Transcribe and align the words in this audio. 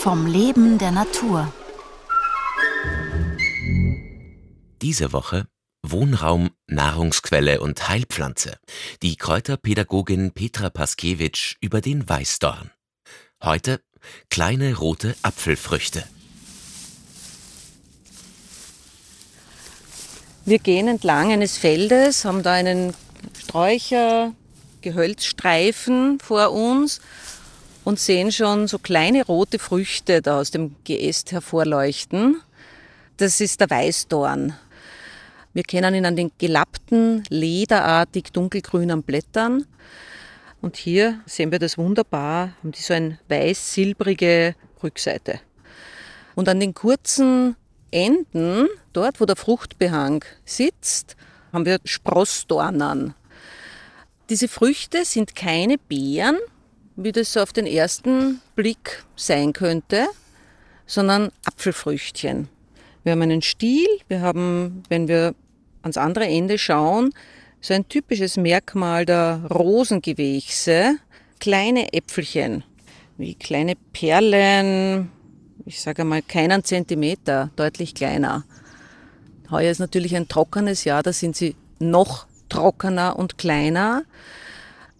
vom 0.00 0.24
Leben 0.26 0.78
der 0.78 0.92
Natur. 0.92 1.52
Diese 4.80 5.12
Woche 5.12 5.46
Wohnraum, 5.82 6.48
Nahrungsquelle 6.66 7.60
und 7.60 7.86
Heilpflanze. 7.86 8.56
Die 9.02 9.16
Kräuterpädagogin 9.16 10.32
Petra 10.32 10.70
Paskiewicz 10.70 11.56
über 11.60 11.82
den 11.82 12.08
Weißdorn. 12.08 12.70
Heute 13.44 13.82
kleine 14.30 14.74
rote 14.74 15.14
Apfelfrüchte. 15.20 16.02
Wir 20.46 20.60
gehen 20.60 20.88
entlang 20.88 21.30
eines 21.30 21.58
Feldes, 21.58 22.24
haben 22.24 22.42
da 22.42 22.54
einen 22.54 22.94
Sträucher, 23.38 24.32
Gehölzstreifen 24.80 26.18
vor 26.20 26.52
uns 26.52 27.02
und 27.84 27.98
sehen 27.98 28.32
schon 28.32 28.68
so 28.68 28.78
kleine 28.78 29.24
rote 29.24 29.58
Früchte 29.58 30.22
da 30.22 30.38
aus 30.40 30.50
dem 30.50 30.76
Geäst 30.84 31.32
hervorleuchten. 31.32 32.40
Das 33.16 33.40
ist 33.40 33.60
der 33.60 33.70
Weißdorn. 33.70 34.54
Wir 35.52 35.62
kennen 35.64 35.94
ihn 35.94 36.06
an 36.06 36.16
den 36.16 36.30
gelappten, 36.38 37.24
lederartig 37.28 38.32
dunkelgrünen 38.32 39.02
Blättern. 39.02 39.66
Und 40.60 40.76
hier 40.76 41.20
sehen 41.26 41.50
wir 41.50 41.58
das 41.58 41.78
wunderbar, 41.78 42.52
haben 42.58 42.72
die 42.72 42.82
so 42.82 42.94
eine 42.94 43.18
weiß-silbrige 43.28 44.54
Rückseite. 44.82 45.40
Und 46.34 46.48
an 46.48 46.60
den 46.60 46.74
kurzen 46.74 47.56
Enden, 47.90 48.68
dort 48.92 49.20
wo 49.20 49.24
der 49.24 49.36
Fruchtbehang 49.36 50.24
sitzt, 50.44 51.16
haben 51.52 51.66
wir 51.66 51.78
Sprossdornen. 51.84 53.14
Diese 54.28 54.46
Früchte 54.46 55.04
sind 55.04 55.34
keine 55.34 55.76
Beeren, 55.78 56.38
wie 57.02 57.12
das 57.12 57.36
auf 57.36 57.52
den 57.52 57.66
ersten 57.66 58.40
Blick 58.54 59.04
sein 59.16 59.52
könnte, 59.52 60.06
sondern 60.86 61.30
Apfelfrüchtchen. 61.46 62.48
Wir 63.02 63.12
haben 63.12 63.22
einen 63.22 63.42
Stiel, 63.42 63.86
wir 64.08 64.20
haben, 64.20 64.82
wenn 64.88 65.08
wir 65.08 65.34
ans 65.82 65.96
andere 65.96 66.26
Ende 66.26 66.58
schauen, 66.58 67.10
so 67.62 67.72
ein 67.72 67.88
typisches 67.88 68.36
Merkmal 68.36 69.06
der 69.06 69.42
Rosengewächse, 69.50 70.96
kleine 71.38 71.92
Äpfelchen, 71.92 72.64
wie 73.16 73.34
kleine 73.34 73.74
Perlen, 73.92 75.10
ich 75.64 75.80
sage 75.80 76.04
mal 76.04 76.22
keinen 76.22 76.64
Zentimeter, 76.64 77.50
deutlich 77.56 77.94
kleiner. 77.94 78.44
Heuer 79.50 79.70
ist 79.70 79.78
natürlich 79.78 80.14
ein 80.14 80.28
trockenes 80.28 80.84
Jahr, 80.84 81.02
da 81.02 81.12
sind 81.12 81.34
sie 81.34 81.56
noch 81.78 82.26
trockener 82.50 83.18
und 83.18 83.38
kleiner. 83.38 84.04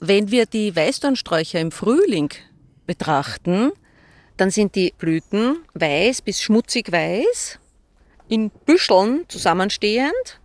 Wenn 0.00 0.30
wir 0.30 0.46
die 0.46 0.74
Weißdornsträucher 0.74 1.58
im 1.58 1.72
Frühling 1.72 2.30
betrachten, 2.86 3.72
dann 4.36 4.50
sind 4.50 4.76
die 4.76 4.94
Blüten 4.96 5.58
weiß 5.74 6.22
bis 6.22 6.40
schmutzig 6.40 6.92
weiß, 6.92 7.58
in 8.28 8.50
Büscheln 8.50 9.24
zusammenstehend 9.28 10.40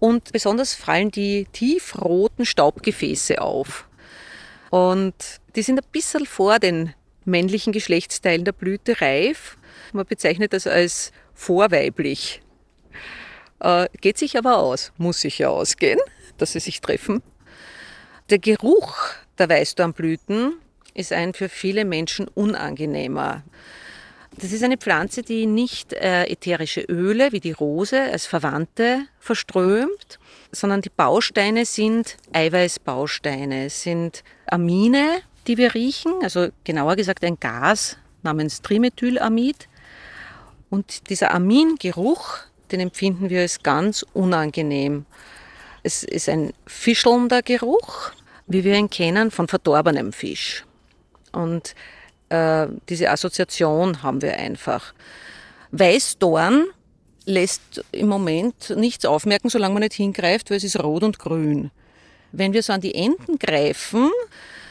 und 0.00 0.32
besonders 0.32 0.74
fallen 0.74 1.12
die 1.12 1.46
tiefroten 1.52 2.44
Staubgefäße 2.44 3.40
auf. 3.40 3.88
Und 4.70 5.14
die 5.54 5.62
sind 5.62 5.78
ein 5.78 5.86
bisschen 5.92 6.26
vor 6.26 6.58
den 6.58 6.94
männlichen 7.24 7.72
Geschlechtsteilen 7.72 8.44
der 8.44 8.52
Blüte 8.52 9.00
reif. 9.00 9.58
Man 9.92 10.06
bezeichnet 10.06 10.52
das 10.52 10.66
als 10.66 11.12
vorweiblich. 11.34 12.42
Äh, 13.60 13.88
geht 14.00 14.18
sich 14.18 14.36
aber 14.36 14.58
aus, 14.58 14.92
muss 14.96 15.20
sich 15.20 15.38
ja 15.38 15.50
ausgehen, 15.50 16.00
dass 16.38 16.52
sie 16.52 16.60
sich 16.60 16.80
treffen. 16.80 17.22
Der 18.30 18.38
Geruch 18.38 18.96
der 19.38 19.48
Weißdornblüten 19.48 20.52
ist 20.94 21.12
ein 21.12 21.34
für 21.34 21.48
viele 21.48 21.84
Menschen 21.84 22.28
unangenehmer. 22.28 23.42
Das 24.36 24.52
ist 24.52 24.62
eine 24.62 24.76
Pflanze, 24.76 25.22
die 25.22 25.46
nicht 25.46 25.92
äh, 25.92 26.26
ätherische 26.26 26.82
Öle 26.82 27.32
wie 27.32 27.40
die 27.40 27.50
Rose 27.50 28.00
als 28.00 28.26
Verwandte 28.26 29.00
verströmt, 29.18 30.20
sondern 30.52 30.80
die 30.80 30.90
Bausteine 30.90 31.64
sind 31.64 32.18
Eiweißbausteine, 32.32 33.68
sind 33.68 34.22
Amine, 34.46 35.22
die 35.48 35.56
wir 35.56 35.74
riechen, 35.74 36.12
also 36.22 36.50
genauer 36.62 36.94
gesagt 36.94 37.24
ein 37.24 37.40
Gas 37.40 37.96
namens 38.22 38.62
Trimethylamid. 38.62 39.68
Und 40.70 41.10
dieser 41.10 41.34
Amingeruch, 41.34 42.38
den 42.70 42.78
empfinden 42.78 43.28
wir 43.28 43.40
als 43.40 43.60
ganz 43.64 44.06
unangenehm. 44.12 45.04
Es 45.82 46.04
ist 46.04 46.28
ein 46.28 46.52
fischelnder 46.66 47.42
Geruch, 47.42 48.12
wie 48.50 48.64
wir 48.64 48.74
ihn 48.74 48.90
kennen 48.90 49.30
von 49.30 49.48
verdorbenem 49.48 50.12
Fisch. 50.12 50.64
Und 51.32 51.74
äh, 52.28 52.66
diese 52.88 53.08
Assoziation 53.08 54.02
haben 54.02 54.20
wir 54.22 54.36
einfach. 54.36 54.92
Weißdorn 55.70 56.66
lässt 57.26 57.84
im 57.92 58.08
Moment 58.08 58.74
nichts 58.76 59.04
aufmerken, 59.04 59.48
solange 59.48 59.74
man 59.74 59.82
nicht 59.84 59.94
hingreift, 59.94 60.50
weil 60.50 60.56
es 60.56 60.64
ist 60.64 60.82
rot 60.82 61.04
und 61.04 61.20
grün. 61.20 61.70
Wenn 62.32 62.52
wir 62.52 62.62
so 62.64 62.72
an 62.72 62.80
die 62.80 62.94
Enden 62.94 63.38
greifen 63.38 64.10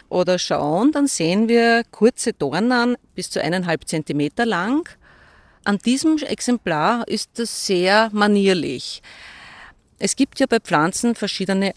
oder 0.09 0.37
schauen, 0.39 0.91
dann 0.91 1.07
sehen 1.07 1.47
wir 1.47 1.83
kurze 1.89 2.33
Dornen 2.33 2.97
bis 3.15 3.29
zu 3.29 3.41
eineinhalb 3.41 3.87
Zentimeter 3.87 4.45
lang. 4.45 4.89
An 5.63 5.77
diesem 5.77 6.17
Exemplar 6.17 7.07
ist 7.07 7.31
das 7.35 7.65
sehr 7.65 8.09
manierlich. 8.11 9.01
Es 9.99 10.17
gibt 10.17 10.39
ja 10.39 10.47
bei 10.47 10.59
Pflanzen 10.59 11.15
verschiedene 11.15 11.73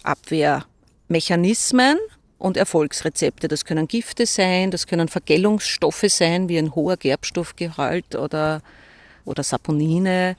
Abwehrmechanismen 1.12 1.98
und 2.38 2.56
Erfolgsrezepte. 2.56 3.46
Das 3.46 3.66
können 3.66 3.86
Gifte 3.86 4.24
sein, 4.24 4.70
das 4.70 4.86
können 4.86 5.08
Vergällungsstoffe 5.08 6.06
sein, 6.08 6.48
wie 6.48 6.56
ein 6.56 6.74
hoher 6.74 6.96
Gerbstoffgehalt 6.96 8.14
oder, 8.14 8.62
oder 9.26 9.42
Saponine. 9.42 10.36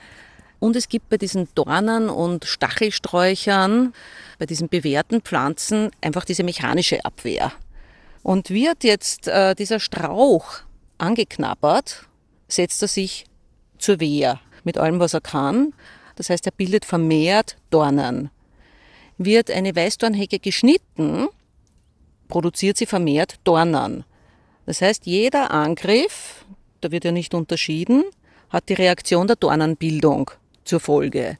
Und 0.59 0.75
es 0.75 0.89
gibt 0.89 1.09
bei 1.09 1.17
diesen 1.17 1.47
Dornen 1.53 2.09
und 2.09 2.45
Stachelsträuchern, 2.45 3.93
bei 4.39 4.47
diesen 4.47 4.67
bewährten 4.67 5.21
Pflanzen 5.21 5.91
einfach 6.01 6.25
diese 6.25 6.43
mechanische 6.43 7.05
Abwehr. 7.05 7.51
Und 8.23 8.49
wird 8.49 8.83
jetzt 8.83 9.27
äh, 9.27 9.53
dieser 9.53 9.79
Strauch 9.79 10.61
angeknabbert, 10.97 12.07
setzt 12.47 12.81
er 12.81 12.87
sich 12.87 13.25
zur 13.77 13.99
Wehr 13.99 14.39
mit 14.63 14.79
allem, 14.79 14.99
was 14.99 15.13
er 15.13 15.21
kann. 15.21 15.73
Das 16.15 16.31
heißt, 16.31 16.47
er 16.47 16.53
bildet 16.53 16.83
vermehrt 16.85 17.57
Dornen. 17.69 18.31
Wird 19.25 19.51
eine 19.51 19.75
Weißdornhecke 19.75 20.39
geschnitten, 20.39 21.27
produziert 22.27 22.77
sie 22.77 22.85
vermehrt 22.85 23.35
Dornen. 23.43 24.03
Das 24.65 24.81
heißt, 24.81 25.05
jeder 25.05 25.51
Angriff, 25.51 26.45
da 26.81 26.91
wird 26.91 27.05
ja 27.05 27.11
nicht 27.11 27.33
unterschieden, 27.33 28.03
hat 28.49 28.69
die 28.69 28.73
Reaktion 28.73 29.27
der 29.27 29.35
Dornenbildung 29.35 30.31
zur 30.63 30.79
Folge. 30.79 31.37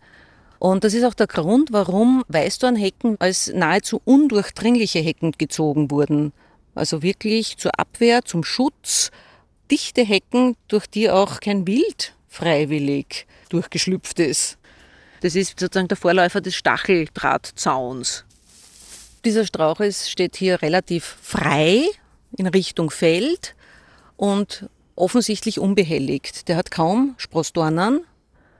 Und 0.60 0.84
das 0.84 0.94
ist 0.94 1.04
auch 1.04 1.14
der 1.14 1.28
Grund, 1.28 1.74
warum 1.74 2.24
Weißdornhecken 2.30 3.18
als 3.20 3.52
nahezu 3.54 4.02
undurchdringliche 4.06 5.00
Hecken 5.00 5.34
gezogen 5.38 5.92
wurden. 5.92 6.32
Also 6.76 7.04
wirklich 7.04 7.58
zur 7.58 7.78
Abwehr, 7.78 8.24
zum 8.24 8.44
Schutz, 8.44 9.12
dichte 9.70 10.04
Hecken, 10.04 10.56
durch 10.68 10.88
die 10.88 11.10
auch 11.10 11.40
kein 11.40 11.68
Wild 11.68 12.16
freiwillig 12.28 13.28
durchgeschlüpft 13.50 14.20
ist. 14.20 14.58
Das 15.24 15.36
ist 15.36 15.58
sozusagen 15.58 15.88
der 15.88 15.96
Vorläufer 15.96 16.42
des 16.42 16.54
Stacheldrahtzauns. 16.54 18.26
Dieser 19.24 19.46
Strauch 19.46 19.80
steht 19.90 20.36
hier 20.36 20.62
relativ 20.62 21.16
frei 21.22 21.86
in 22.36 22.46
Richtung 22.46 22.92
Feld 22.92 23.56
und 24.18 24.68
offensichtlich 24.98 25.62
unbehelligt. 25.62 26.50
Der 26.50 26.58
hat 26.58 26.72
kaum 26.72 27.16
Sprossdornen. 27.18 28.02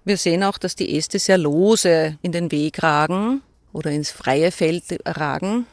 Wir 0.06 0.16
sehen 0.16 0.42
auch, 0.42 0.58
dass 0.58 0.78
die 0.78 0.98
Äste 0.98 1.20
sehr 1.20 1.38
lose 1.38 2.18
in 2.22 2.32
den 2.32 2.50
Weg 2.50 2.82
ragen 2.82 3.42
oder 3.74 3.92
ins 3.92 4.12
freie 4.12 4.52
Feld 4.52 4.86
ragen. 5.06 5.68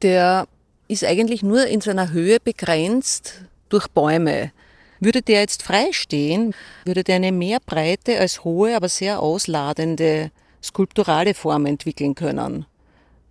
Der 0.00 0.48
ist 0.88 1.04
eigentlich 1.04 1.42
nur 1.42 1.66
in 1.66 1.82
seiner 1.82 2.10
Höhe 2.12 2.38
begrenzt 2.40 3.42
durch 3.68 3.86
Bäume. 3.88 4.50
Würde 5.00 5.22
der 5.22 5.40
jetzt 5.40 5.62
frei 5.62 5.88
stehen, 5.92 6.54
würde 6.84 7.04
der 7.04 7.16
eine 7.16 7.32
mehr 7.32 7.58
breite 7.64 8.18
als 8.18 8.44
hohe, 8.44 8.74
aber 8.76 8.88
sehr 8.88 9.20
ausladende 9.20 10.30
skulpturale 10.62 11.34
Form 11.34 11.66
entwickeln 11.66 12.14
können. 12.14 12.66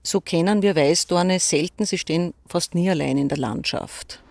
So 0.03 0.21
kennen 0.21 0.61
wir 0.61 0.75
Weißdorne 0.75 1.39
selten, 1.39 1.85
sie 1.85 1.97
stehen 1.97 2.33
fast 2.47 2.75
nie 2.75 2.89
allein 2.89 3.17
in 3.17 3.29
der 3.29 3.39
Landschaft. 3.39 4.21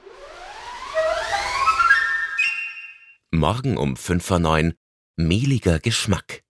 Morgen 3.32 3.76
um 3.76 3.96
5 3.96 4.24
vor 4.24 4.38
9 4.38 4.74
mehliger 5.16 5.80
Geschmack. 5.80 6.43